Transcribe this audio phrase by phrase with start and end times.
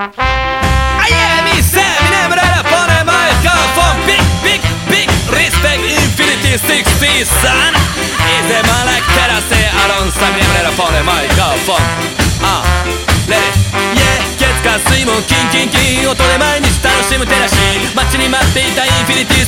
[0.00, 7.72] Aie mi se minimrera på en mikrofon Big, big, big respect infinity 60 sun
[8.32, 11.82] Inte malak terase aronsa minimrera på en mikrofon
[12.42, 12.62] Ah,
[13.28, 13.56] let it
[14.00, 17.56] Yeah 月火水木キンキンキン音で毎日楽しむ照らし
[17.94, 19.39] 街に待っていたインフィニティ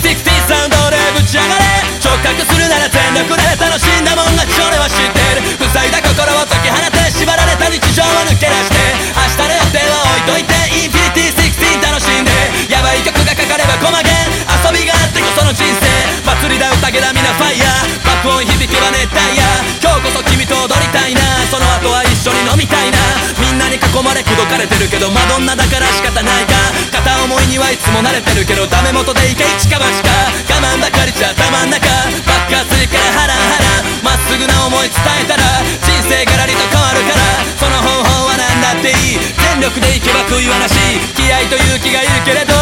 [16.49, 18.03] りだ宴だ皆ファイヤー。
[18.03, 19.43] 爆音響けば熱帯夜。
[19.83, 21.21] 今日こそ君と踊りたいな。
[21.51, 22.99] その後は一緒に飲みたいな。
[23.39, 26.55] みんなに囲まれ口説かれてるけどマドンナだから仕方ないか
[26.91, 30.11] 片思いにはいつも慣れてるけどダメ元でいけ一か八か。
[30.51, 31.87] 我慢ばかりじゃたまんなか。
[32.27, 33.87] 爆発するからハラハラ。
[34.03, 35.43] まっすぐな思い伝えたら
[35.83, 37.23] 人生がらりと変わるから。
[37.59, 39.21] その方法は何だっていい。
[39.21, 40.75] 全力でいけば悔いはなし
[41.15, 42.62] 気合と勇気がいるけれど。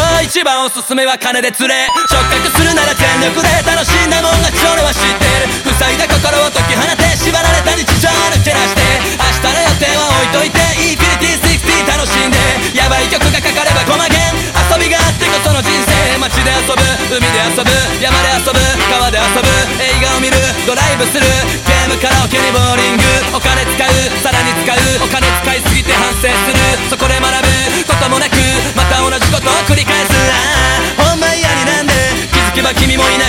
[0.51, 1.87] 番おすすめは金で釣れ。
[2.11, 5.71] 触覚するなら全力で楽しんだもん勝ち俺は知ってる。
[5.79, 8.83] 塞いだ心を解き放て縛られた日常を抜け出して。
[9.15, 12.37] 明日の予定は置いといてインフィニティ60楽しんで。
[12.75, 16.19] ヤバい曲がかかればコマゲン遊びがあってこその人生。
[16.19, 16.83] 街で遊ぶ
[17.15, 17.71] 海で遊ぶ
[18.03, 18.59] 山で遊ぶ
[18.91, 19.47] 川で遊ぶ
[19.79, 20.35] 映画を見る
[20.67, 21.25] ドライブする
[21.65, 23.03] ゲームカラオケにボーリング
[23.37, 23.89] お金使う
[24.21, 24.40] さら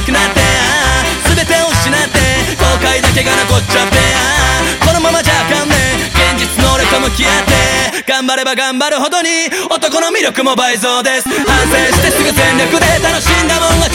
[0.03, 2.19] なくなってああ全てを失って
[2.59, 5.75] 後悔だけが残っちゃってああこのままじゃあかんね。
[6.11, 9.29] 現実の俺と向き合って頑張れば頑張るほどに
[9.71, 11.29] 男の魅力も倍増です。
[11.47, 13.87] 反省してすぐ全力で楽しんだもんが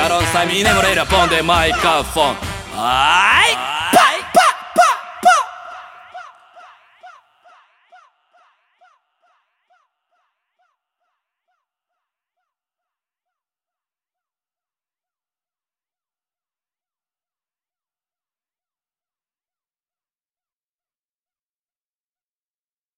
[0.00, 2.38] Aron Simon e Moreira, pão de microfone.
[2.74, 3.79] Ai!